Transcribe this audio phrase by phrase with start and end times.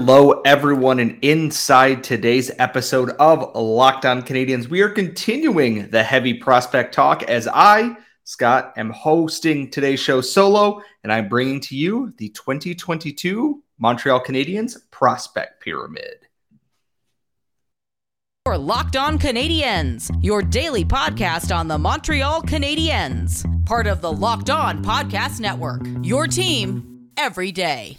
[0.00, 6.34] Hello, everyone, and inside today's episode of Locked On Canadiens, we are continuing the heavy
[6.34, 12.12] prospect talk as I, Scott, am hosting today's show solo, and I'm bringing to you
[12.16, 16.28] the 2022 Montreal Canadiens Prospect Pyramid.
[18.44, 24.48] For Locked On Canadiens, your daily podcast on the Montreal Canadiens, part of the Locked
[24.48, 25.82] On Podcast Network.
[26.02, 27.98] Your team every day.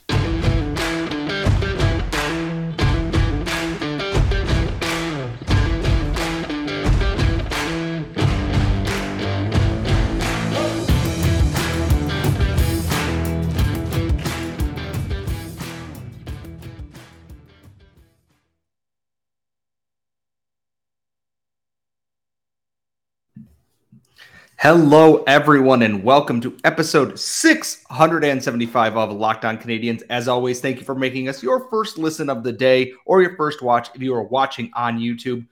[24.61, 30.03] Hello, everyone, and welcome to episode 675 of Locked On Canadiens.
[30.09, 33.37] As always, thank you for making us your first listen of the day or your
[33.37, 35.47] first watch if you are watching on YouTube.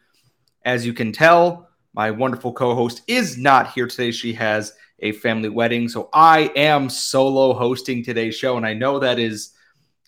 [0.65, 4.11] As you can tell, my wonderful co host is not here today.
[4.11, 8.99] She has a family wedding, so I am solo hosting today's show, and I know
[8.99, 9.53] that is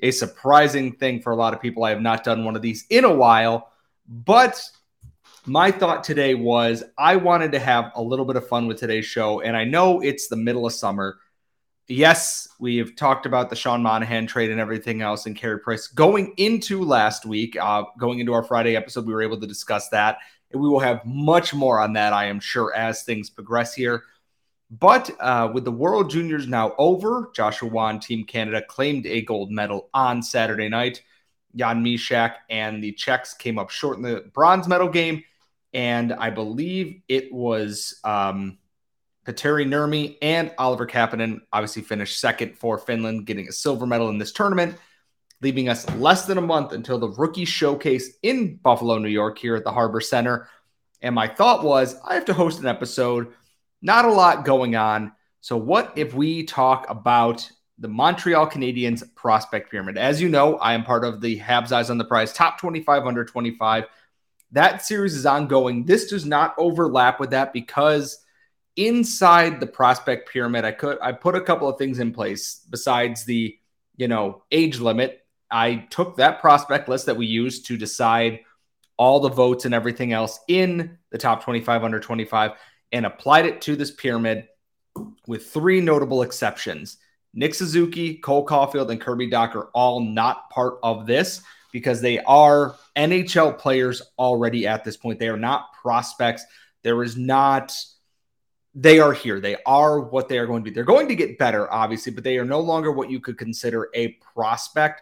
[0.01, 1.85] a surprising thing for a lot of people.
[1.85, 3.71] I have not done one of these in a while,
[4.09, 4.61] but
[5.49, 9.05] my thought today was I wanted to have a little bit of fun with today's
[9.05, 9.41] show.
[9.41, 11.17] And I know it's the middle of summer.
[11.87, 15.87] Yes, we have talked about the Sean Monahan trade and everything else and Carey Price
[15.87, 19.07] going into last week, uh, going into our Friday episode.
[19.07, 20.19] We were able to discuss that.
[20.51, 24.03] And we will have much more on that, I am sure, as things progress here.
[24.69, 29.49] But uh, with the World Juniors now over, Joshua Wan Team Canada claimed a gold
[29.49, 31.01] medal on Saturday night.
[31.55, 35.23] Jan Mysak and the Czechs came up short in the bronze medal game
[35.73, 38.57] and I believe it was um,
[39.25, 44.17] Petteri Nurmi and Oliver Kapanen obviously finished second for Finland, getting a silver medal in
[44.17, 44.75] this tournament,
[45.41, 49.55] leaving us less than a month until the rookie showcase in Buffalo, New York, here
[49.55, 50.49] at the Harbor Center.
[51.01, 53.33] And my thought was, I have to host an episode,
[53.81, 55.11] not a lot going on.
[55.41, 59.97] So, what if we talk about the Montreal Canadiens prospect pyramid?
[59.97, 63.05] As you know, I am part of the Habs Eyes on the Prize top 25
[63.05, 63.85] under 25
[64.51, 65.85] that series is ongoing.
[65.85, 68.23] This does not overlap with that because
[68.75, 73.25] inside the prospect pyramid, I could I put a couple of things in place besides
[73.25, 73.57] the
[73.97, 75.25] you know age limit.
[75.51, 78.41] I took that prospect list that we used to decide
[78.97, 82.51] all the votes and everything else in the top 25 under 25
[82.91, 84.47] and applied it to this pyramid
[85.25, 86.97] with three notable exceptions.
[87.33, 91.41] Nick Suzuki, Cole Caufield, and Kirby Dach are all not part of this
[91.71, 95.19] because they are NHL players already at this point.
[95.19, 96.43] They are not prospects.
[96.83, 97.75] There is not,
[98.75, 99.39] they are here.
[99.39, 100.73] They are what they are going to be.
[100.73, 103.89] They're going to get better, obviously, but they are no longer what you could consider
[103.93, 105.01] a prospect.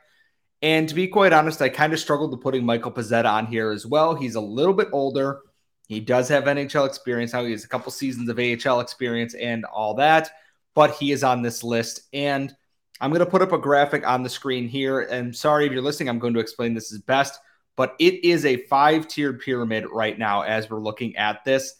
[0.61, 3.71] And to be quite honest, I kind of struggled with putting Michael Pezzetta on here
[3.71, 4.15] as well.
[4.15, 5.41] He's a little bit older.
[5.87, 7.45] He does have NHL experience now.
[7.45, 10.31] He has a couple seasons of AHL experience and all that,
[10.73, 12.01] but he is on this list.
[12.11, 12.53] And
[12.99, 15.01] I'm going to put up a graphic on the screen here.
[15.01, 17.39] And sorry if you're listening, I'm going to explain this as best,
[17.75, 21.75] but it is a five tiered pyramid right now as we're looking at this.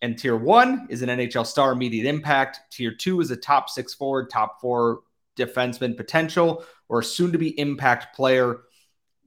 [0.00, 2.60] And tier one is an NHL star immediate impact.
[2.70, 5.00] Tier two is a top six forward, top four
[5.36, 8.62] defenseman potential, or soon to be impact player.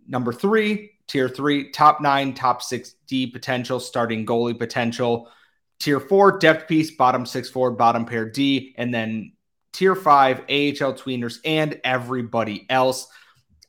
[0.07, 5.31] Number three, tier three, top nine, top six D potential, starting goalie potential.
[5.79, 8.75] Tier four, depth piece, bottom six forward, bottom pair D.
[8.77, 9.31] And then
[9.75, 13.07] tier five, AHL tweeners, and everybody else.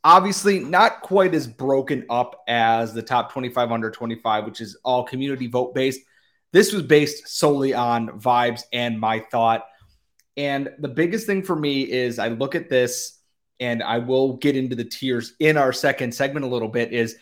[0.05, 5.03] Obviously, not quite as broken up as the top 25 under 25, which is all
[5.05, 6.01] community vote based.
[6.53, 9.67] This was based solely on vibes and my thought.
[10.37, 13.19] And the biggest thing for me is I look at this
[13.59, 17.17] and I will get into the tiers in our second segment a little bit is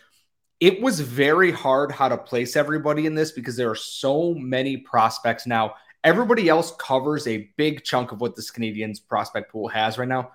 [0.60, 4.76] it was very hard how to place everybody in this because there are so many
[4.76, 9.96] prospects now Everybody else covers a big chunk of what this Canadiens prospect pool has
[9.96, 10.32] right now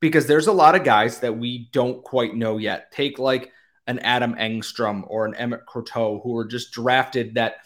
[0.00, 2.92] because there's a lot of guys that we don't quite know yet.
[2.92, 3.50] Take like
[3.86, 7.56] an Adam Engstrom or an Emmett Croteau who were just drafted that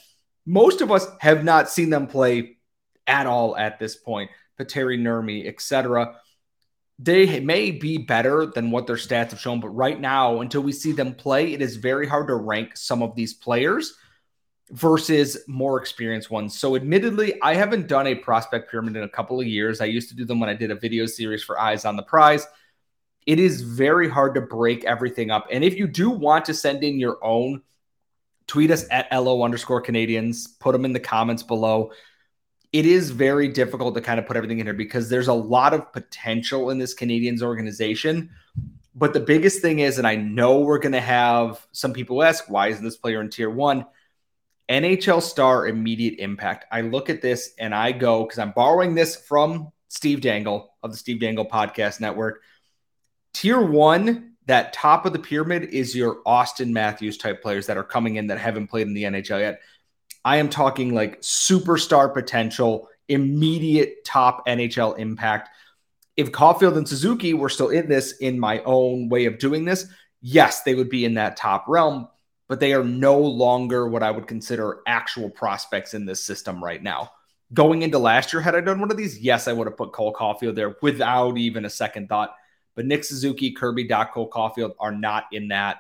[0.46, 2.56] most of us have not seen them play
[3.06, 4.30] at all at this point.
[4.58, 6.16] Petteri Nurmi, etc.
[6.98, 10.72] They may be better than what their stats have shown, but right now, until we
[10.72, 13.94] see them play, it is very hard to rank some of these players
[14.74, 16.58] versus more experienced ones.
[16.58, 19.80] So, admittedly, I haven't done a prospect pyramid in a couple of years.
[19.80, 22.02] I used to do them when I did a video series for Eyes on the
[22.02, 22.44] Prize.
[23.24, 25.46] It is very hard to break everything up.
[25.50, 27.62] And if you do want to send in your own,
[28.48, 31.92] tweet us at LO underscore Canadiens, put them in the comments below.
[32.72, 35.72] It is very difficult to kind of put everything in here because there's a lot
[35.72, 38.28] of potential in this Canadiens organization
[38.96, 42.50] But the biggest thing is, and I know we're going to have some people ask,
[42.50, 43.86] why isn't this player in tier one?
[44.69, 46.66] NHL star immediate impact.
[46.72, 50.90] I look at this and I go, because I'm borrowing this from Steve Dangle of
[50.90, 52.43] the Steve Dangle Podcast Network.
[53.34, 57.84] Tier one, that top of the pyramid is your Auston Matthews type players that are
[57.84, 59.61] coming in that haven't played in the NHL yet.
[60.25, 65.50] I am talking like superstar potential, immediate top NHL impact.
[66.17, 69.87] If Caufield and Suzuki were still in this in my own way of doing this,
[70.20, 72.08] yes, they would be in that top realm,
[72.49, 76.82] but they are no longer what I would consider actual prospects in this system right
[76.82, 77.11] now.
[77.52, 79.93] Going into last year, had I done one of these, yes, I would have put
[79.93, 82.35] Cole Caufield there without even a second thought.
[82.75, 85.79] But Nick Suzuki, Kirby, Dach, Cole Caufield are not in that.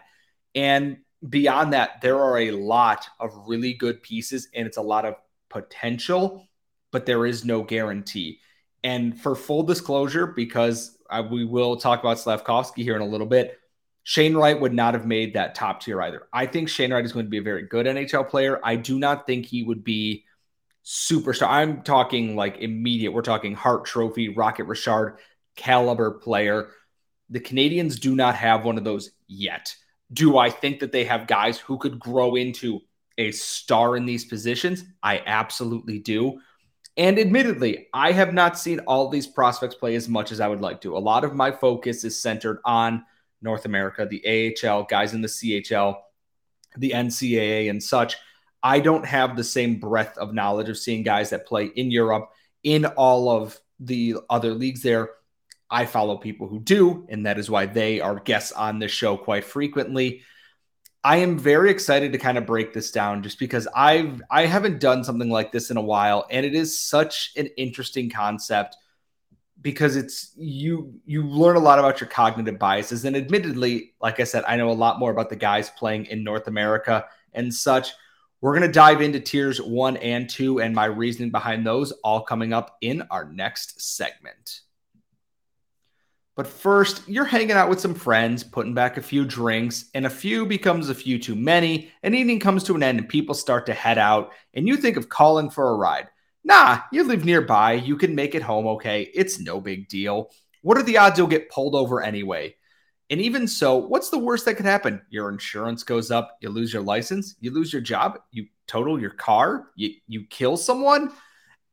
[0.54, 5.04] And beyond that, there are a lot of really good pieces and it's a lot
[5.04, 5.16] of
[5.48, 6.46] potential,
[6.92, 8.40] but there is no guarantee.
[8.84, 13.26] And for full disclosure, because I, we will talk about Slavkovsky here in a little
[13.26, 13.58] bit,
[14.04, 16.28] Shane Wright would not have made that top tier either.
[16.32, 18.60] I think Shane Wright is going to be a very good NHL player.
[18.62, 20.24] I do not think he would be
[20.84, 21.48] superstar.
[21.48, 23.12] I'm talking like immediate.
[23.12, 25.16] We're talking Hart Trophy, Rocket Richard
[25.56, 26.68] caliber player.
[27.30, 29.74] The Canadiens do not have one of those yet.
[30.12, 32.80] Do I think that they have guys who could grow into
[33.16, 34.84] a star in these positions?
[35.02, 36.40] I absolutely do.
[36.98, 40.60] And admittedly, I have not seen all these prospects play as much as I would
[40.60, 40.96] like to.
[40.96, 43.04] A lot of my focus is centered on
[43.44, 45.96] North America, the AHL, guys in the CHL,
[46.76, 48.16] the NCAA, and such.
[48.62, 52.30] I don't have the same breadth of knowledge of seeing guys that play in Europe,
[52.62, 55.10] in all of the other leagues there.
[55.70, 59.16] I follow people who do, and that is why they are guests on this show
[59.16, 60.22] quite frequently.
[61.04, 64.80] I am very excited to kind of break this down just because I've I haven't
[64.80, 68.76] done something like this in a while and it is such an interesting concept
[69.64, 74.24] because it's you you learn a lot about your cognitive biases and admittedly like I
[74.24, 77.92] said I know a lot more about the guys playing in North America and such
[78.40, 82.20] we're going to dive into tiers 1 and 2 and my reasoning behind those all
[82.20, 84.60] coming up in our next segment.
[86.36, 90.10] But first, you're hanging out with some friends, putting back a few drinks, and a
[90.10, 93.64] few becomes a few too many, and evening comes to an end and people start
[93.66, 96.08] to head out, and you think of calling for a ride.
[96.44, 100.30] Nah, you live nearby, you can make it home okay, it's no big deal.
[100.60, 102.56] What are the odds you'll get pulled over anyway?
[103.08, 105.00] And even so, what's the worst that could happen?
[105.08, 109.10] Your insurance goes up, you lose your license, you lose your job, you total your
[109.10, 111.12] car, you, you kill someone.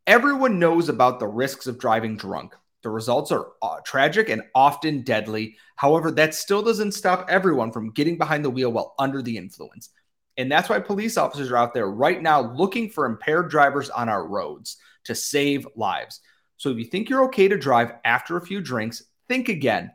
[0.07, 2.56] Everyone knows about the risks of driving drunk.
[2.83, 5.57] The results are uh, tragic and often deadly.
[5.75, 9.89] However, that still doesn't stop everyone from getting behind the wheel while under the influence.
[10.38, 14.10] And that's why police officers are out there right now looking for impaired drivers on
[14.10, 16.22] our roads to save lives.
[16.57, 19.92] So if you think you're okay to drive after a few drinks, think again.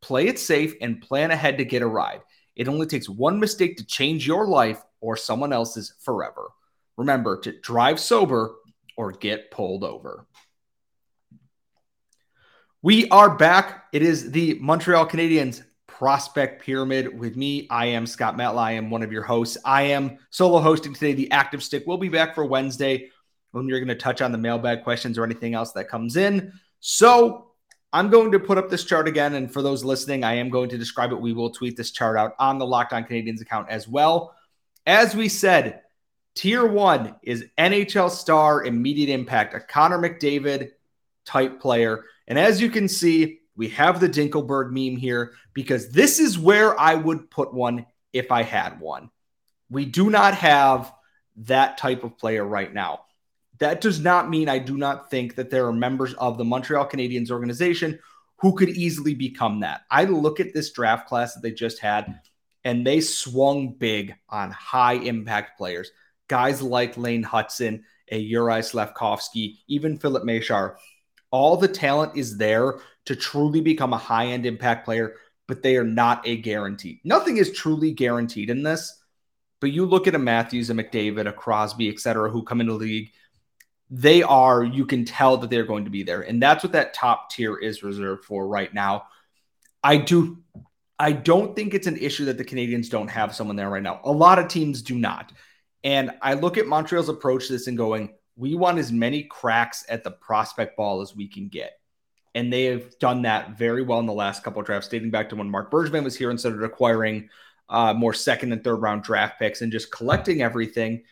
[0.00, 2.20] Play it safe and plan ahead to get a ride.
[2.56, 6.50] It only takes one mistake to change your life or someone else's forever.
[6.96, 8.54] Remember to drive sober
[8.96, 10.26] or get pulled over.
[12.80, 13.86] We are back.
[13.92, 15.64] It is the Montreal Canadiens
[15.98, 17.68] prospect pyramid with me.
[17.70, 18.58] I am Scott Matla.
[18.58, 19.56] I am one of your hosts.
[19.64, 21.12] I am solo hosting today.
[21.12, 23.10] The active stick will be back for Wednesday
[23.52, 26.52] when you're going to touch on the mailbag questions or anything else that comes in.
[26.80, 27.52] So
[27.92, 29.34] I'm going to put up this chart again.
[29.34, 31.20] And for those listening, I am going to describe it.
[31.20, 34.34] We will tweet this chart out on the Locked On Canadiens account as well.
[34.86, 35.82] As we said,
[36.34, 40.70] tier one is NHL star immediate impact, a Connor McDavid
[41.24, 42.02] type player.
[42.26, 46.78] And as you can see, we have the Dinkleberg meme here because this is where
[46.78, 49.10] I would put one if I had one.
[49.70, 50.92] We do not have
[51.36, 53.00] that type of player right now.
[53.58, 56.88] That does not mean I do not think that there are members of the Montreal
[56.88, 57.98] Canadiens organization
[58.38, 59.82] who could easily become that.
[59.90, 62.20] I look at this draft class that they just had,
[62.64, 65.90] and they swung big on high impact players.
[66.28, 70.76] Guys like Lane Hutson, a Juraj Slavkovsky, even Filip Mesar,
[71.34, 75.16] all the talent is there to truly become a high end impact player,
[75.48, 77.00] but they are not a guarantee.
[77.02, 79.02] Nothing is truly guaranteed in this.
[79.60, 82.74] But you look at a Matthews, a McDavid, a Crosby, et cetera, who come into
[82.74, 83.10] the league,
[83.90, 86.20] they are, you can tell that they're going to be there.
[86.20, 89.06] And that's what that top tier is reserved for right now.
[89.82, 90.38] I do,
[91.00, 94.00] I don't think it's an issue that the Canadiens don't have someone there right now.
[94.04, 95.32] A lot of teams do not.
[95.82, 99.84] And I look at Montreal's approach to this and going, we want as many cracks
[99.88, 101.78] at the prospect ball as we can get.
[102.34, 105.28] And they have done that very well in the last couple of drafts, dating back
[105.28, 107.28] to when Marc Bergevin was here and started acquiring
[107.68, 111.04] uh, more second and third round draft picks and just collecting everything.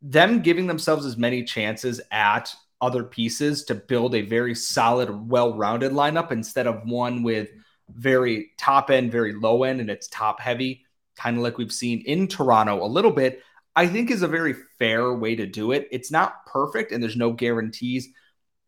[0.00, 5.54] Them giving themselves as many chances at other pieces to build a very solid, well
[5.54, 7.50] rounded lineup instead of one with
[7.90, 10.84] very top end, very low end, and it's top heavy,
[11.16, 13.42] kind of like we've seen in Toronto a little bit,
[13.78, 15.86] I think is a very fair way to do it.
[15.92, 18.08] It's not perfect and there's no guarantees,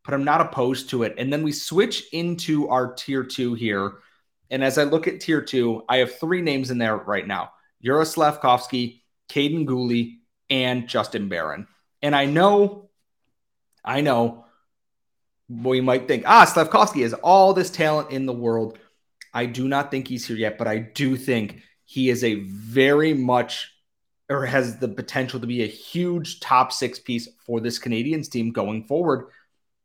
[0.04, 1.16] but I'm not opposed to it.
[1.18, 3.94] And then we switch into our tier two here.
[4.50, 7.50] And as I look at tier two, I have three names in there right now
[7.80, 11.66] Yura Slavkovsky, Kaiden Guhle, and Justin Barron.
[12.02, 12.88] And I know,
[13.84, 14.44] I know,
[15.48, 18.78] we might think, ah, Slavkovsky has all this talent in the world.
[19.34, 23.12] I do not think he's here yet, but I do think he is a very
[23.12, 23.72] much
[24.30, 28.52] or has the potential to be a huge top six piece for this Canadiens team
[28.52, 29.26] going forward.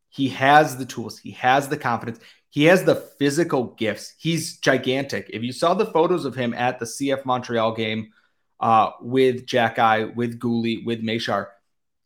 [0.09, 4.13] He has the tools, he has the confidence, he has the physical gifts.
[4.17, 5.29] He's gigantic.
[5.33, 8.13] If you saw the photos of him at the CF Montreal game
[8.59, 11.47] uh, with Xhekaj, with Guhle, with Mesar,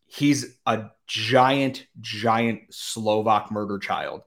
[0.07, 4.21] he's a giant, giant Slovak murder child.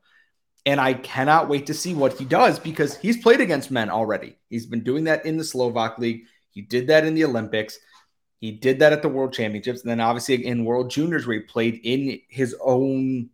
[0.64, 4.36] And I cannot wait to see what he does because he's played against men already.
[4.48, 6.26] He's been doing that in the Slovak League.
[6.50, 7.78] He did that in the Olympics.
[8.42, 9.82] He did that at the World Championships.
[9.82, 13.30] And then obviously in World Juniors, where he played in his own,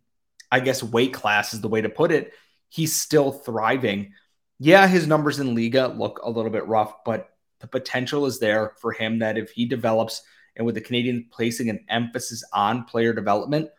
[0.51, 2.31] I guess, weight class is the way to put it.
[2.69, 4.13] He's still thriving.
[4.59, 7.27] Yeah, his numbers in Liga look a little bit rough, but
[7.59, 10.21] the potential is there for him that if he develops
[10.55, 13.69] and with the Canadian placing an emphasis on player development,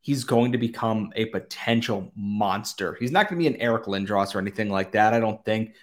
[0.00, 2.96] he's going to become a potential monster.
[2.98, 5.74] He's not going to be an Eric Lindros or anything like that, I don't think.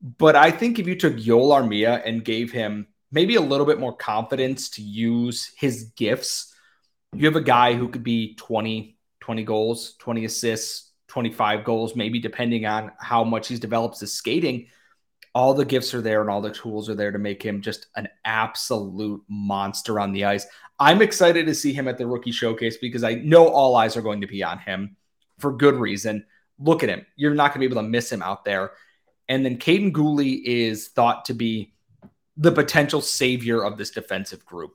[0.00, 3.78] But I think if you took Joel Armia and gave him maybe a little bit
[3.78, 6.52] more confidence to use his gifts.
[7.14, 12.18] You have a guy who could be 20, 20 goals, 20 assists, 25 goals, maybe
[12.18, 14.66] depending on how much he's developed his skating.
[15.32, 17.86] All the gifts are there and all the tools are there to make him just
[17.94, 20.46] an absolute monster on the ice.
[20.80, 24.02] I'm excited to see him at the rookie showcase because I know all eyes are
[24.02, 24.96] going to be on him
[25.38, 26.26] for good reason.
[26.58, 27.06] Look at him.
[27.14, 28.72] You're not going to be able to miss him out there.
[29.28, 31.73] And then Kaiden Guhle is thought to be
[32.36, 34.74] the potential savior of this defensive group.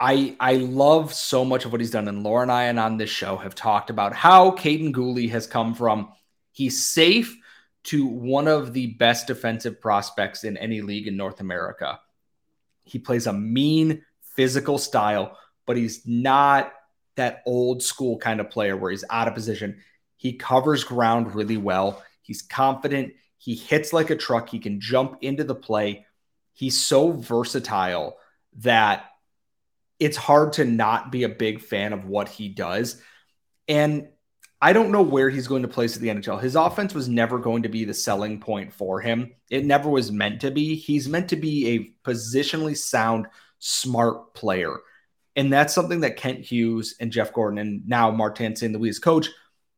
[0.00, 2.96] I I love so much of what he's done, and Laura and I and on
[2.96, 6.12] this show have talked about how Kaiden Guhle has come from
[6.52, 7.36] he's safe
[7.84, 12.00] to one of the best defensive prospects in any league in North America.
[12.84, 14.02] He plays a mean
[14.34, 15.36] physical style,
[15.66, 16.72] but he's not
[17.16, 19.82] that old school kind of player where he's out of position.
[20.16, 22.02] He covers ground really well.
[22.22, 23.12] He's confident.
[23.44, 24.48] He hits like a truck.
[24.48, 26.06] He can jump into the play.
[26.54, 28.16] He's so versatile
[28.60, 29.04] that
[30.00, 32.98] it's hard to not be a big fan of what he does.
[33.68, 34.08] And
[34.62, 36.40] I don't know where he's going to place at the NHL.
[36.40, 39.34] His offense was never going to be the selling point for him.
[39.50, 40.74] It never was meant to be.
[40.74, 43.26] He's meant to be a positionally sound,
[43.58, 44.74] smart player.
[45.36, 48.72] And that's something that Kent Hughes and Jeff Gorton and now Martin St.
[48.72, 49.28] Louis coach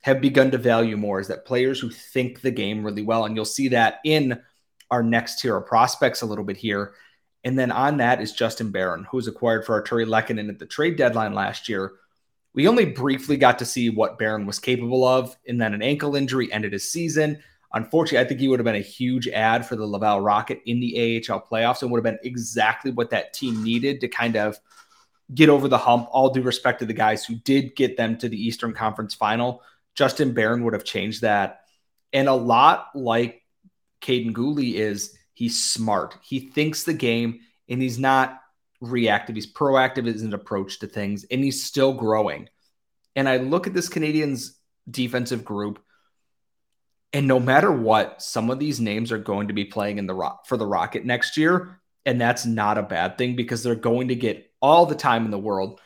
[0.06, 3.24] have begun to value more is that players who think the game really well.
[3.24, 4.40] And you'll see that in
[4.88, 6.94] our next tier of prospects a little bit here.
[7.42, 10.66] And then on that is Justin Barron, who was acquired for Artturi Lehkonen at the
[10.66, 11.94] trade deadline last year.
[12.54, 16.14] We only briefly got to see what Barron was capable of, and then an ankle
[16.14, 17.42] injury ended his season.
[17.74, 20.78] Unfortunately, I think he would have been a huge add for the Laval Rocket in
[20.78, 24.56] the AHL playoffs and would have been exactly what that team needed to kind of
[25.34, 26.08] get over the hump.
[26.12, 29.62] All due respect to the guys who did get them to the Eastern Conference final.
[29.96, 31.60] Justin Barron would have changed that.
[32.12, 33.42] And a lot like
[34.00, 36.16] Kaiden Guhle is he's smart.
[36.22, 38.40] He thinks the game and he's not
[38.80, 39.34] reactive.
[39.34, 42.48] He's proactive in his approach to things and he's still growing.
[43.14, 44.50] And I look at this Canadiens
[44.90, 45.80] defensive group
[47.12, 50.14] and no matter what, some of these names are going to be playing in the
[50.14, 51.80] rock for the Rocket next year.
[52.04, 55.30] And that's not a bad thing because they're going to get all the time in
[55.30, 55.80] the world.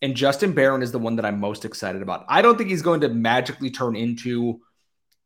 [0.00, 2.24] And Justin Barron is the one that I'm most excited about.
[2.28, 4.60] I don't think he's going to magically turn into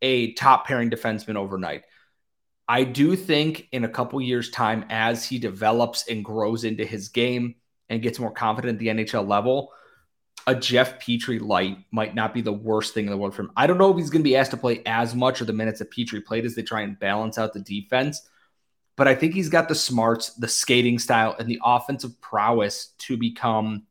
[0.00, 1.82] a top pairing defenseman overnight.
[2.68, 7.08] I do think in a couple years' time, as he develops and grows into his
[7.08, 7.56] game
[7.88, 9.72] and gets more confident at the NHL level,
[10.46, 13.52] a Jeff Petry light might not be the worst thing in the world for him.
[13.56, 15.52] I don't know if he's going to be asked to play as much of the
[15.52, 18.28] minutes that Petry played as they try and balance out the defense,
[18.96, 23.16] but I think he's got the smarts, the skating style, and the offensive prowess to
[23.16, 23.86] become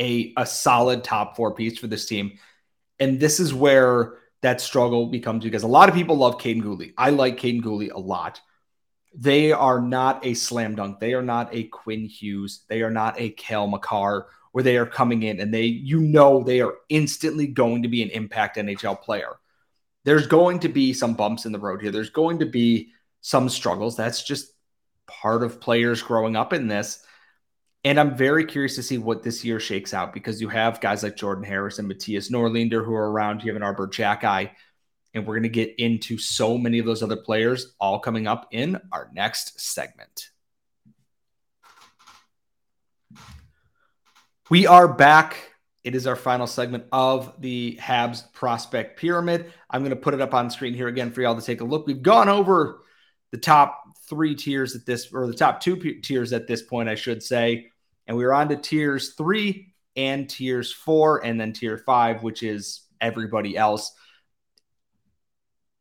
[0.00, 2.38] a, a solid top four piece for this team.
[2.98, 6.92] And this is where that struggle becomes because a lot of people love Kaiden Guhle.
[6.96, 8.40] I like Kaiden Guhle a lot.
[9.14, 11.00] They are not a slam dunk.
[11.00, 12.64] They are not a Quinn Hughes.
[12.68, 16.42] They are not a Cale Makar where they are coming in and they, you know,
[16.42, 19.36] they are instantly going to be an impact NHL player.
[20.04, 21.90] There's going to be some bumps in the road here.
[21.90, 23.96] There's going to be some struggles.
[23.96, 24.52] That's just
[25.06, 27.04] part of players growing up in this.
[27.86, 31.04] And I'm very curious to see what this year shakes out because you have guys
[31.04, 33.44] like Jordan Harris and Mattias Norlinder who are around.
[33.44, 34.50] You have an Arber Xhekaj.
[35.14, 38.48] And we're going to get into so many of those other players all coming up
[38.50, 40.30] in our next segment.
[44.50, 45.36] We are back.
[45.84, 49.52] It is our final segment of the Habs prospect pyramid.
[49.70, 51.64] I'm going to put it up on screen here again for y'all to take a
[51.64, 51.86] look.
[51.86, 52.80] We've gone over
[53.30, 56.96] the top three tiers at this, or the top two tiers at this point, I
[56.96, 57.70] should say.
[58.06, 62.42] And we are on to tiers three and tiers four, and then tier five, which
[62.42, 63.92] is everybody else.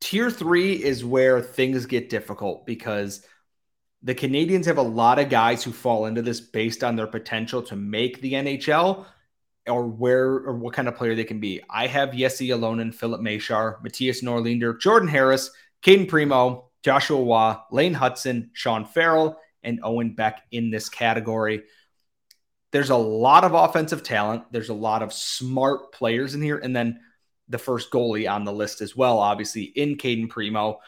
[0.01, 3.25] Tier three is where things get difficult because
[4.03, 7.62] the Canadiens have a lot of guys who fall into this based on their potential
[7.63, 9.05] to make the NHL
[9.67, 11.62] or where or what kind of player they can be.
[11.70, 15.50] I have Jesse Ylönen, Filip Mesar, Mattias Norlinder, Jordan Harris,
[15.82, 21.63] Cayden Primeau, Joshua Roy, Lane Hutson, Sean Farrell, and Owen Beck in this category.
[22.75, 24.44] There's a lot of offensive talent.
[24.51, 26.58] There's a lot of smart players in here.
[26.58, 27.00] And then
[27.48, 30.79] the first goalie on the list as well, obviously, in Cayden Primeau.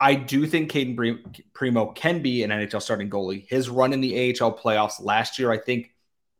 [0.00, 1.22] I do think Cayden
[1.54, 3.48] Primeau can be an NHL starting goalie.
[3.48, 5.92] His run in the AHL playoffs last year, I think,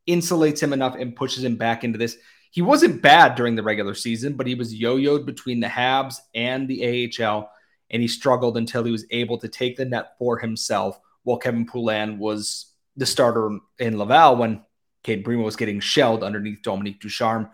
[0.09, 2.17] insulates him enough and pushes him back into this.
[2.51, 6.17] He wasn't bad during the regular season, but he was yo yoed between the Habs
[6.35, 7.49] and the AHL
[7.91, 11.65] and he struggled until he was able to take the net for himself while Kevin
[11.65, 14.65] Poulin was the starter in Laval when
[15.03, 17.51] Cade Primeau was getting shelled underneath Dominique Ducharme.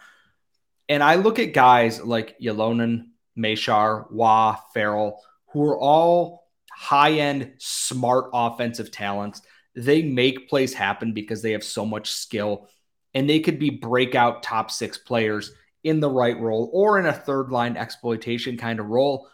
[0.88, 5.20] And I look at guys like Ylönen, Mesar, Roy, Farrell,
[5.52, 9.42] who are all high end, smart offensive talents.
[9.74, 12.68] They make plays happen because they have so much skill
[13.14, 15.52] and they could be breakout top six players
[15.84, 19.28] in the right role or in a third line exploitation kind of role.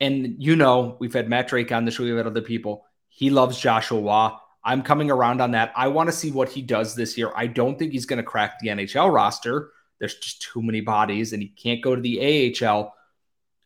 [0.00, 2.86] And you know, we've had Matt Drake on the show, we've had other people.
[3.08, 4.36] He loves Joshua Roy.
[4.64, 5.72] I'm coming around on that.
[5.76, 7.32] I want to see what he does this year.
[7.34, 9.70] I don't think he's going to crack the NHL roster.
[9.98, 12.94] There's just too many bodies, and he can't go to the AHL.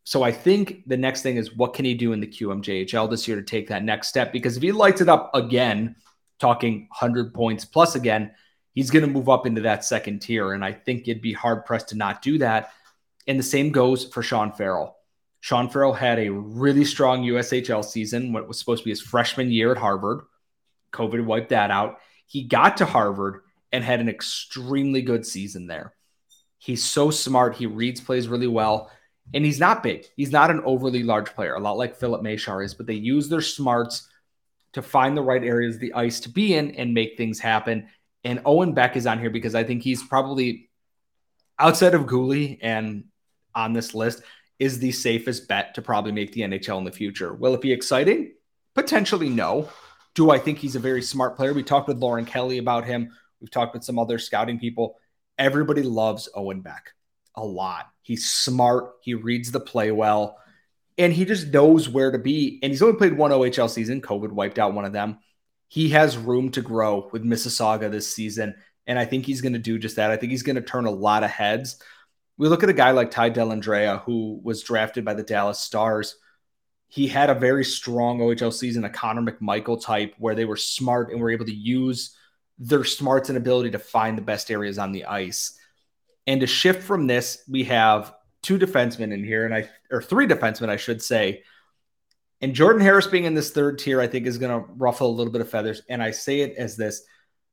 [0.04, 3.28] So I think the next thing is what can he do in the QMJHL this
[3.28, 4.32] year to take that next step?
[4.32, 5.96] Because if he lights it up again,
[6.40, 8.32] talking 100 points plus again,
[8.74, 10.52] he's going to move up into that second tier.
[10.52, 12.72] And I think it'd be hard pressed to not do that.
[13.28, 14.96] And the same goes for Sean Farrell.
[15.40, 19.50] Sean Farrell had a really strong USHL season, what was supposed to be his freshman
[19.50, 20.22] year at Harvard.
[20.92, 21.98] COVID wiped that out.
[22.26, 25.94] He got to Harvard and had an extremely good season there.
[26.58, 27.56] He's so smart.
[27.56, 28.90] He reads plays really well.
[29.34, 30.04] And he's not big.
[30.16, 33.28] He's not an overly large player, a lot like Filip Mesar is, but they use
[33.28, 34.08] their smarts
[34.72, 37.88] to find the right areas the ice to be in and make things happen.
[38.24, 40.70] And Owen Beck is on here because I think he's probably
[41.58, 43.04] outside of Guhle and
[43.54, 44.22] on this list,
[44.58, 47.34] is the safest bet to probably make the NHL in the future.
[47.34, 48.32] Will it be exciting?
[48.74, 49.68] Potentially no.
[50.14, 51.52] Do I think he's a very smart player?
[51.52, 53.12] We talked with Lauren Kelly about him.
[53.40, 54.98] We've talked with some other scouting people.
[55.38, 56.90] Everybody loves Owen Beck
[57.34, 57.86] a lot.
[58.02, 58.92] He's smart.
[59.02, 60.38] He reads the play well,
[60.98, 62.58] and he just knows where to be.
[62.62, 64.02] And he's only played one OHL season.
[64.02, 65.18] COVID wiped out one of them.
[65.68, 68.54] He has room to grow with Mississauga this season.
[68.86, 70.10] And I think he's going to do just that.
[70.10, 71.82] I think he's going to turn a lot of heads
[72.42, 76.16] we look at a guy like Ty Dellandrea, who was drafted by the Dallas Stars.
[76.92, 81.10] He had a very strong OHL season, a Connor McMichael type, where they were smart
[81.10, 82.14] and were able to use
[82.58, 85.58] their smarts and ability to find the best areas on the ice.
[86.26, 90.26] And to shift from this, we have two defensemen in here, and I or three
[90.26, 91.44] defensemen, I should say.
[92.42, 95.16] And Jordan Harris being in this third tier, I think is going to ruffle a
[95.16, 95.80] little bit of feathers.
[95.88, 97.04] And I say it as this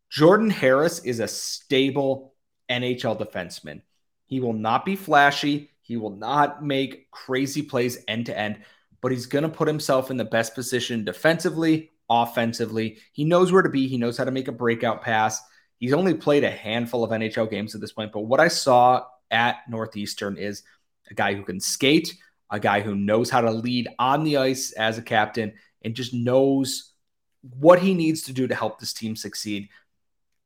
[0.10, 2.34] Jordan Harris is a stable
[2.70, 3.84] NHL defenseman.
[4.26, 5.72] He will not be flashy.
[5.82, 8.64] He will not make crazy plays end to end,
[9.02, 12.98] but he's going to put himself in the best position defensively, offensively.
[13.14, 13.88] He knows where to be.
[13.88, 15.42] He knows how to make a breakout pass.
[15.78, 19.06] He's only played a handful of NHL games at this point, but what I saw
[19.32, 20.64] at Northeastern is
[21.10, 22.14] a guy who can skate,
[22.50, 26.14] a guy who knows how to lead on the ice as a captain, and just
[26.14, 26.94] knows
[27.42, 29.70] what he needs to do to help this team succeed.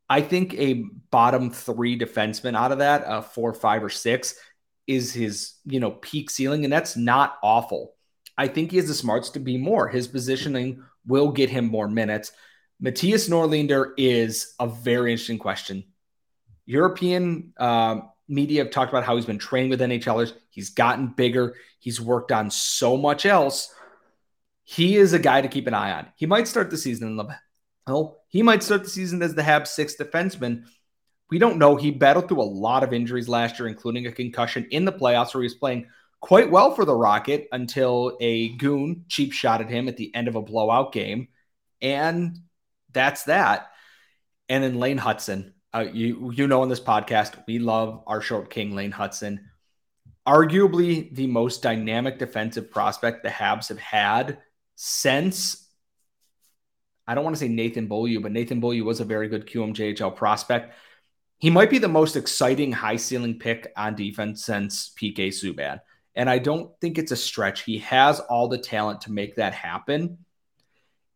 [0.09, 4.35] I think a bottom three defenseman out of that, a four, five, or six,
[4.85, 7.95] is his you know peak ceiling, and that's not awful.
[8.37, 9.87] I think he has the smarts to be more.
[9.87, 12.31] His positioning will get him more minutes.
[12.81, 15.83] Mattias Norlinder is a very interesting question.
[16.65, 20.33] European uh, media have talked about how he's been trained with NHLers.
[20.49, 21.55] He's gotten bigger.
[21.79, 23.73] He's worked on so much else.
[24.63, 26.07] He is a guy to keep an eye on.
[26.15, 27.25] He might start the season in the
[27.85, 30.63] well, he might start the season as the Habs sixth defenseman.
[31.29, 31.75] We don't know.
[31.75, 35.33] He battled through a lot of injuries last year, including a concussion in the playoffs,
[35.33, 35.87] where he was playing
[36.23, 40.29] quite well for the Rocket until a goon cheap shot at him at the end
[40.29, 41.27] of a blowout game.
[41.81, 42.39] And
[42.93, 43.67] that's that.
[44.47, 45.51] And then Lane Hutson.
[45.73, 49.39] Uh, you you know on this podcast we love our short king Lane Hutson,
[50.25, 54.37] arguably the most dynamic defensive prospect the Habs have had
[54.75, 55.67] since
[57.05, 60.15] I don't want to say Nathan Beaulieu, but Nathan Beaulieu was a very good QMJHL
[60.15, 60.73] prospect.
[61.39, 65.81] He might be the most exciting high ceiling pick on defense since PK Subban.
[66.15, 67.63] And I don't think it's a stretch.
[67.63, 70.19] He has all the talent to make that happen.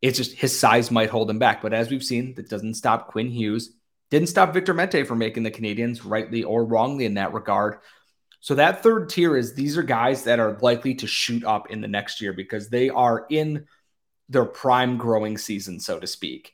[0.02, 1.62] It's just his size might hold him back.
[1.62, 3.72] But as we've seen, that doesn't stop Quinn Hughes.
[4.10, 7.80] Didn't stop Victor Mete from making the Canadiens rightly or wrongly in that regard.
[8.40, 11.82] So that third tier is these are guys that are likely to shoot up in
[11.82, 13.66] the next year because they are in
[14.30, 16.54] their prime growing season, so to speak.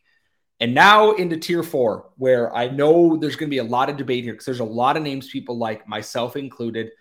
[0.60, 3.97] And now into tier four, where I know there's going to be a lot of
[3.97, 6.91] debate here because there's a lot of names people like, myself included.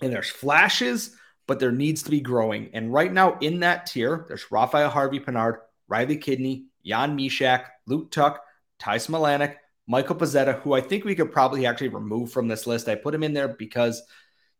[0.00, 2.70] And there's flashes, but there needs to be growing.
[2.74, 8.10] And right now in that tier, there's Raphael Harvey Pinard, Riley Kidney, Jan Mysak, Luke
[8.10, 8.38] Tuch,
[8.78, 12.88] Ty Smilanic, Michael Pezzetta, who I think we could probably actually remove from this list.
[12.88, 14.02] I put him in there because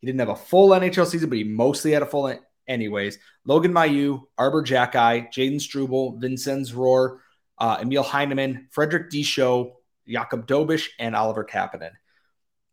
[0.00, 2.32] he didn't have a full NHL season, but he mostly had a full
[2.66, 3.18] anyways.
[3.44, 7.18] Logan Mailloux, Arber Xhekaj, Jayden Struble, Vincenz Rohrer,
[7.58, 9.72] uh, Emil Heineman, Frederik Dichow,
[10.08, 11.92] Jakub Dobeš, and Oliver Kapanen.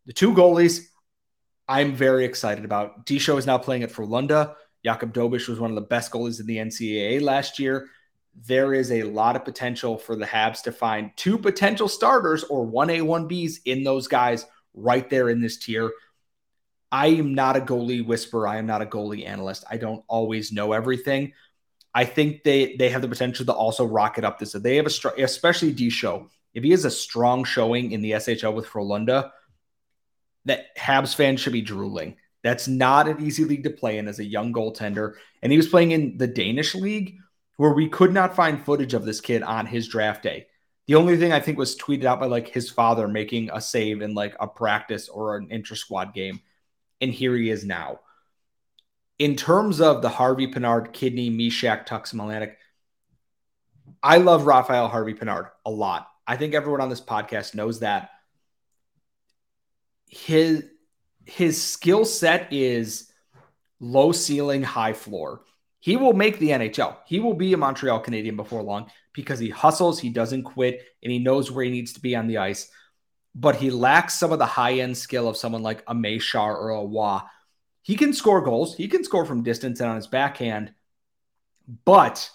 [0.06, 0.86] The two goalies
[1.68, 3.06] I'm very excited about.
[3.06, 4.54] Dichow is now playing at Frölunda.
[4.84, 7.88] Jakub Dobeš was one of the best goalies in the NCAA last year
[8.34, 12.66] there is a lot of potential for the Habs to find two potential starters or
[12.66, 15.92] 1A, 1Bs in those guys right there in this tier.
[16.90, 18.48] I am not a goalie whisperer.
[18.48, 19.64] I am not a goalie analyst.
[19.70, 21.32] I don't always know everything.
[21.94, 24.52] I think they they have the potential to also rocket up this.
[24.52, 26.28] They have a strong, especially Dichow.
[26.54, 29.30] If he has a strong showing in the SHL with Frölunda,
[30.44, 32.16] that Habs fans should be drooling.
[32.42, 35.14] That's not an easy league to play in as a young goaltender.
[35.42, 37.18] And he was playing in the Danish league,
[37.56, 40.46] where we could not find footage of this kid on his draft day.
[40.88, 44.02] The only thing I think was tweeted out by like his father making a save
[44.02, 46.40] in like a practice or an inter squad game.
[47.00, 48.00] And here he is now.
[49.18, 52.54] In terms of the Harvey Pinard, Kidney, Mysak, Tux, Melanik,
[54.02, 56.08] I love Raphael Harvey Pinard a lot.
[56.26, 58.10] I think everyone on this podcast knows that.
[60.12, 60.64] His
[61.24, 63.10] his skill set is
[63.80, 65.42] low ceiling, high floor.
[65.80, 66.96] He will make the NHL.
[67.06, 71.10] He will be a Montreal Canadian before long because he hustles, he doesn't quit, and
[71.10, 72.70] he knows where he needs to be on the ice.
[73.34, 76.70] But he lacks some of the high end skill of someone like a Mesar or
[76.70, 77.20] a Roy.
[77.80, 80.74] He can score goals, he can score from distance and on his backhand,
[81.84, 82.30] but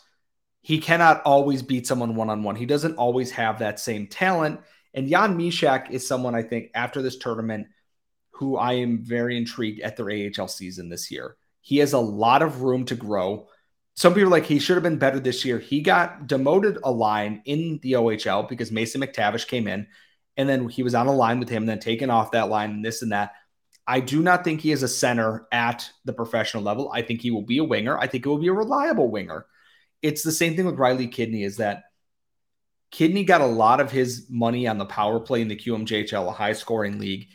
[0.61, 2.55] he cannot always beat someone one on one.
[2.55, 4.61] He doesn't always have that same talent.
[4.93, 7.67] And Jan Mysak is someone I think after this tournament
[8.31, 11.37] who I am very intrigued at their AHL season this year.
[11.61, 13.47] He has a lot of room to grow.
[13.95, 15.57] Some people like he should have been better this year.
[15.57, 19.87] He got demoted a line in the OHL because Mason McTavish came in,
[20.37, 22.85] and then he was on a line with him, then taken off that line, and
[22.85, 23.33] this and that.
[23.87, 26.91] I do not think he is a center at the professional level.
[26.93, 27.97] I think he will be a winger.
[27.97, 29.47] I think it will be a reliable winger.
[30.03, 31.85] It's the same thing with Riley Kidney, is that
[32.91, 36.31] Kidney got a lot of his money on the power play in the QMJHL, a
[36.31, 37.27] high scoring league.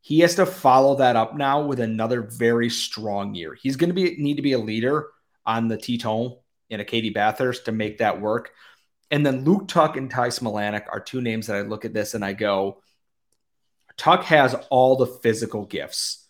[0.00, 3.54] He has to follow that up now with another very strong year.
[3.54, 5.08] He's going to be need to be a leader
[5.46, 6.36] on the Titan
[6.70, 8.52] and Acadie-Bathurst to make that work.
[9.10, 12.14] And then Luke Tuch and Ty Smilanic are two names that I look at this
[12.14, 12.82] and I go,
[13.96, 16.26] Tuck has all the physical gifts,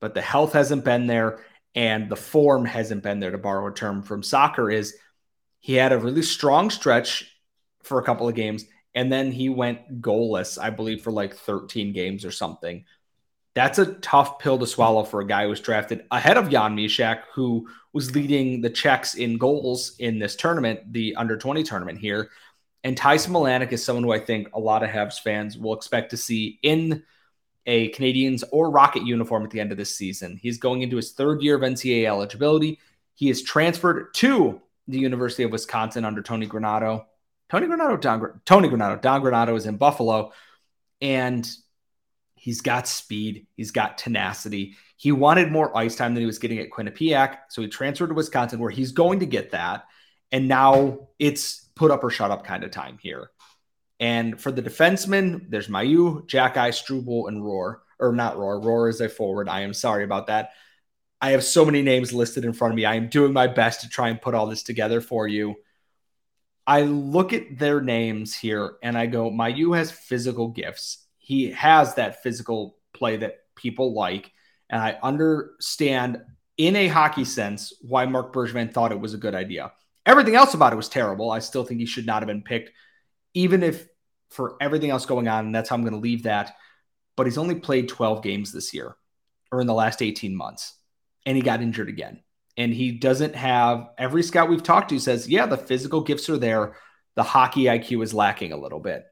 [0.00, 1.40] but the health hasn't been there
[1.74, 4.96] and the form hasn't been there, to borrow a term from soccer, is
[5.58, 7.33] he had a really strong stretch
[7.84, 11.92] for a couple of games and then he went goalless, I believe, for like 13
[11.92, 12.84] games or something.
[13.54, 16.76] That's a tough pill to swallow for a guy who was drafted ahead of Jan
[16.76, 21.98] Mysak, who was leading the Czechs in goals in this tournament, the under 20 tournament
[21.98, 22.30] here.
[22.82, 26.10] And Tyson Smilanic is someone who I think a lot of Habs fans will expect
[26.10, 27.04] to see in
[27.66, 30.36] a Canadiens or Rocket uniform at the end of this season.
[30.36, 32.78] He's going into his third year of NCAA eligibility.
[33.14, 37.06] He is transferred to the University of Wisconsin under Tony Granato.
[37.50, 40.32] Tony Granato, Don, Tony Granato, Don Granato is in Buffalo.
[41.00, 41.48] And
[42.44, 43.46] He's got speed.
[43.56, 44.76] He's got tenacity.
[44.98, 47.38] He wanted more ice time than he was getting at Quinnipiac.
[47.48, 49.84] So he transferred to Wisconsin, where he's going to get that.
[50.30, 53.30] And now it's put up or shut up kind of time here.
[53.98, 57.80] And for the defensemen, there's Mailloux, Xhekaj, Struble, and Roar.
[57.98, 58.60] Or not Roar.
[58.60, 59.48] Roar is a forward.
[59.48, 60.50] I am sorry about that.
[61.22, 62.84] I have so many names listed in front of me.
[62.84, 65.54] I am doing my best to try and put all this together for you.
[66.66, 71.94] I look at their names here and I go, Mailloux has physical gifts he has
[71.94, 74.30] that physical play that people like.
[74.68, 76.20] And I understand
[76.58, 79.72] in a hockey sense why Marc Bergevin thought it was a good idea.
[80.04, 81.30] Everything else about it was terrible.
[81.30, 82.72] I still think he should not have been picked,
[83.32, 83.88] even if
[84.28, 85.46] for everything else going on.
[85.46, 86.56] And that's how I'm going to leave that.
[87.16, 88.94] But he's only played 12 games this year,
[89.50, 90.74] or in the last 18 months,
[91.24, 92.22] and he got injured again.
[92.56, 96.38] And he doesn't have every scout we've talked to says, yeah, the physical gifts are
[96.38, 96.76] there.
[97.16, 99.04] The hockey IQ is lacking a little bit.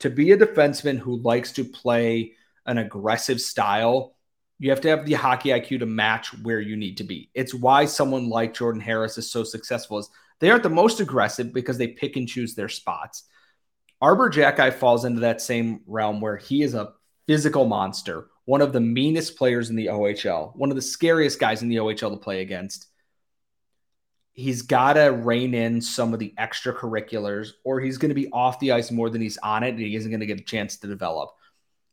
[0.00, 2.32] To be a defenseman who likes to play
[2.66, 4.16] an aggressive style,
[4.58, 7.30] you have to have the hockey IQ to match where you need to be.
[7.34, 10.08] It's why someone like Jordan Harris is so successful is
[10.40, 13.24] they aren't the most aggressive because they pick and choose their spots.
[14.00, 16.92] Arber Xhekaj falls into that same realm where he is a
[17.26, 21.62] physical monster, one of the meanest players in the OHL, one of the scariest guys
[21.62, 22.86] in the OHL to play against.
[24.32, 28.58] He's got to rein in some of the extracurriculars, or he's going to be off
[28.58, 30.76] the ice more than he's on it, and he isn't going to get a chance
[30.78, 31.30] to develop.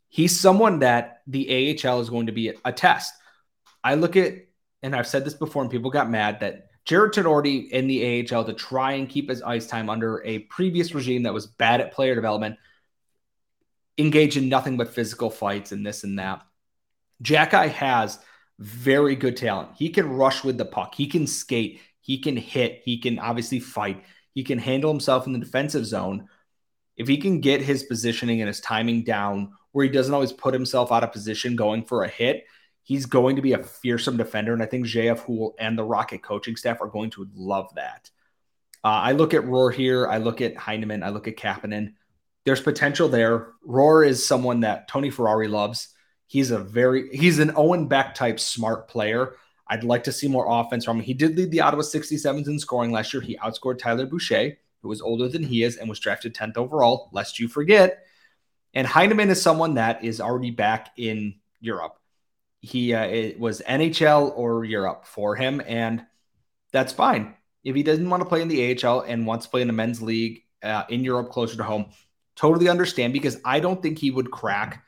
[0.10, 3.14] He's someone that the AHL is going to be a test.
[3.84, 4.34] I look at,
[4.84, 8.44] and I've said this before, and people got mad that Jarred Tinordi in the AHL
[8.46, 11.94] to try and keep his ice time under a previous regime that was bad at
[11.94, 12.58] player development,
[13.98, 16.42] engage in nothing but physical fights and this and that.
[17.24, 18.20] Xhekaj has
[18.60, 19.70] very good talent.
[19.76, 23.60] He can rush with the puck, he can skate, he can hit, he can obviously
[23.60, 26.28] fight, he can handle himself in the defensive zone.
[26.98, 30.54] If he can get his positioning and his timing down where he doesn't always put
[30.54, 32.46] himself out of position going for a hit,
[32.84, 34.54] he's going to be a fearsome defender.
[34.54, 38.10] And I think JF Houle and the Rocket coaching staff are going to love that.
[38.84, 40.08] Uh, I look at Roar here.
[40.08, 41.04] I look at Heineman.
[41.04, 41.94] I look at Kapanen.
[42.46, 43.50] There's potential there.
[43.64, 45.90] Roar is someone that Tony Ferrari loves.
[46.28, 49.36] He's a very he's an Owen Beck type smart player.
[49.68, 51.04] I'd like to see more offense from him.
[51.04, 53.22] He did lead the Ottawa 67s in scoring last year.
[53.22, 57.10] He outscored Tyler Boucher, who was older than he is and was drafted 10th overall,
[57.14, 58.06] lest you forget.
[58.74, 62.02] And Heineman is someone that is already back in Europe
[62.62, 66.06] he uh, it was NHL or Europe for him, and
[66.72, 67.36] that's fine.
[67.64, 69.74] If he doesn't want to play in the AHL and wants to play in the
[69.74, 71.88] men's league uh, in Europe closer to home,
[72.36, 74.84] totally understand because I don't think he would crack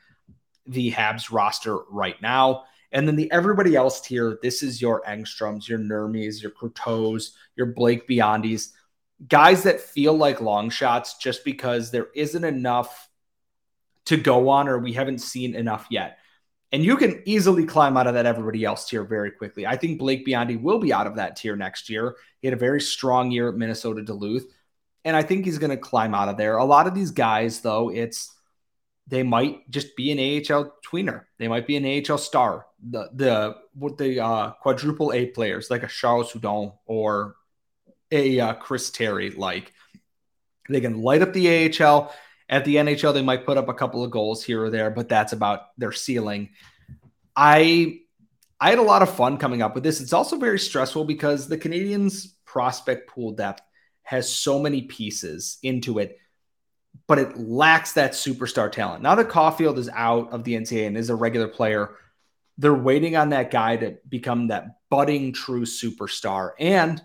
[0.66, 2.64] the Habs roster right now.
[2.92, 7.66] And then the everybody else tier, this is your Engstroms, your Nurmes, your Croteaus, your
[7.66, 8.70] Blake Biondies,
[9.28, 13.08] guys that feel like long shots just because there isn't enough
[14.06, 16.18] to go on or we haven't seen enough yet.
[16.72, 19.66] And you can easily climb out of that everybody else tier very quickly.
[19.66, 22.16] I think Blake Biondi will be out of that tier next year.
[22.40, 24.44] He had a very strong year at Minnesota Duluth.
[25.04, 26.56] And I think he's going to climb out of there.
[26.56, 28.34] A lot of these guys, though, it's
[29.06, 31.24] they might just be an AHL tweener.
[31.38, 32.66] They might be an AHL star.
[32.82, 33.56] The the
[33.96, 37.36] the uh, quadruple A players like a Charles Hudon or
[38.10, 39.72] a uh, Chris Terry, like
[40.68, 42.14] they can light up the AHL
[42.48, 45.08] at the NHL, they might put up a couple of goals here or there, but
[45.08, 46.50] that's about their ceiling.
[47.34, 48.00] I
[48.60, 50.00] I had a lot of fun coming up with this.
[50.00, 53.62] It's also very stressful because the Canadiens prospect pool depth
[54.04, 56.18] has so many pieces into it,
[57.06, 59.02] but it lacks that superstar talent.
[59.02, 61.90] Now that Caufield is out of the NCAA and is a regular player,
[62.56, 66.52] they're waiting on that guy to become that budding true superstar.
[66.60, 67.02] And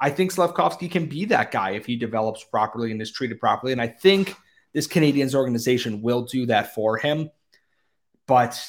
[0.00, 3.72] I think Slavkovsky can be that guy if he develops properly and is treated properly.
[3.72, 4.34] And I think–
[4.76, 7.30] this Canadiens organization will do that for him.
[8.26, 8.62] But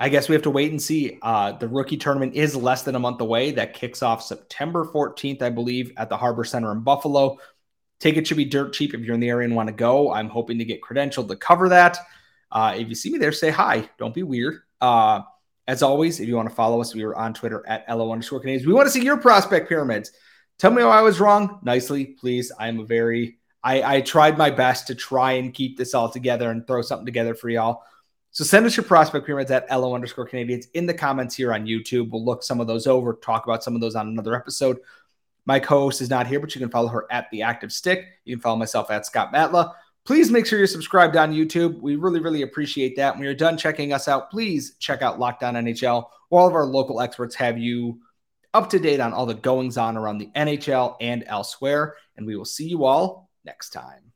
[0.00, 1.18] I guess we have to wait and see.
[1.20, 3.50] Uh, the rookie tournament is less than a month away.
[3.50, 7.38] That kicks off September 14th, I believe, at the Harbor Center in Buffalo.
[7.98, 10.10] Tickets should be dirt cheap if you're in the area and want to go.
[10.10, 11.98] I'm hoping to get credentialed to cover that.
[12.50, 13.90] Uh, if you see me there, say hi.
[13.98, 14.62] Don't be weird.
[14.80, 15.20] Uh,
[15.68, 18.40] as always, if you want to follow us, we are on Twitter at LO underscore
[18.40, 18.66] Canadiens.
[18.66, 20.12] We want to see your prospect pyramids.
[20.58, 22.50] Tell me how I was wrong nicely, please.
[22.58, 26.50] I'm a very I, I tried my best to try and keep this all together
[26.50, 27.82] and throw something together for y'all.
[28.32, 31.66] So send us your prospect pyramids at LO underscore Canadiens in the comments here on
[31.66, 32.10] YouTube.
[32.10, 34.78] We'll look some of those over, talk about some of those on another episode.
[35.46, 38.04] My co-host is not here, but you can follow her at the active stick.
[38.24, 39.72] You can follow myself at Scott Matla.
[40.04, 41.80] Please make sure you're subscribed on YouTube.
[41.80, 43.14] We really, really appreciate that.
[43.14, 46.06] When you're done checking us out, please check out Locked On NHL.
[46.30, 48.00] All of our local experts have you
[48.54, 51.96] up to date on all the goings on around the NHL and elsewhere.
[52.16, 54.09] And we will see you all next time.